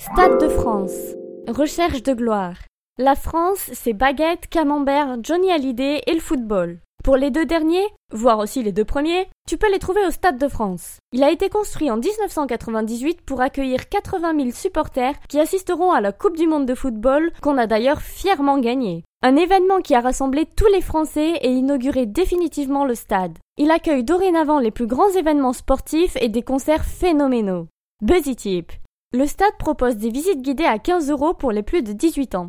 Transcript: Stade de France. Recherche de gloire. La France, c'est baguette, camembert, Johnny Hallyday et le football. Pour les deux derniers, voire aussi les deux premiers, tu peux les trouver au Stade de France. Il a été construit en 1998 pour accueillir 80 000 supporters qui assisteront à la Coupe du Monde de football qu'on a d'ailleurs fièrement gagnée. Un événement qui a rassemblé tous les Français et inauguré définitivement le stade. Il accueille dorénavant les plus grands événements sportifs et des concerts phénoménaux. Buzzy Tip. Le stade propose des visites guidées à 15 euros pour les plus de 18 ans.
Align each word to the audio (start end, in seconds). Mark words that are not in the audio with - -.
Stade 0.00 0.40
de 0.40 0.48
France. 0.48 1.14
Recherche 1.46 2.02
de 2.02 2.14
gloire. 2.14 2.54
La 2.96 3.14
France, 3.14 3.68
c'est 3.74 3.92
baguette, 3.92 4.46
camembert, 4.48 5.18
Johnny 5.22 5.52
Hallyday 5.52 6.00
et 6.06 6.14
le 6.14 6.20
football. 6.20 6.78
Pour 7.04 7.18
les 7.18 7.30
deux 7.30 7.44
derniers, 7.44 7.84
voire 8.10 8.38
aussi 8.38 8.62
les 8.62 8.72
deux 8.72 8.86
premiers, 8.86 9.28
tu 9.46 9.58
peux 9.58 9.70
les 9.70 9.78
trouver 9.78 10.00
au 10.06 10.10
Stade 10.10 10.38
de 10.38 10.48
France. 10.48 11.00
Il 11.12 11.22
a 11.22 11.30
été 11.30 11.50
construit 11.50 11.90
en 11.90 11.98
1998 11.98 13.20
pour 13.20 13.42
accueillir 13.42 13.90
80 13.90 14.38
000 14.38 14.50
supporters 14.52 15.20
qui 15.28 15.38
assisteront 15.38 15.92
à 15.92 16.00
la 16.00 16.12
Coupe 16.12 16.38
du 16.38 16.46
Monde 16.46 16.64
de 16.64 16.74
football 16.74 17.30
qu'on 17.42 17.58
a 17.58 17.66
d'ailleurs 17.66 18.00
fièrement 18.00 18.58
gagnée. 18.58 19.04
Un 19.22 19.36
événement 19.36 19.82
qui 19.82 19.94
a 19.94 20.00
rassemblé 20.00 20.46
tous 20.46 20.68
les 20.72 20.80
Français 20.80 21.34
et 21.42 21.50
inauguré 21.50 22.06
définitivement 22.06 22.86
le 22.86 22.94
stade. 22.94 23.36
Il 23.58 23.70
accueille 23.70 24.02
dorénavant 24.02 24.60
les 24.60 24.70
plus 24.70 24.86
grands 24.86 25.10
événements 25.10 25.52
sportifs 25.52 26.16
et 26.22 26.30
des 26.30 26.42
concerts 26.42 26.86
phénoménaux. 26.86 27.66
Buzzy 28.00 28.34
Tip. 28.34 28.72
Le 29.12 29.26
stade 29.26 29.56
propose 29.58 29.96
des 29.96 30.08
visites 30.08 30.40
guidées 30.40 30.62
à 30.62 30.78
15 30.78 31.10
euros 31.10 31.34
pour 31.34 31.50
les 31.50 31.64
plus 31.64 31.82
de 31.82 31.92
18 31.92 32.36
ans. 32.36 32.48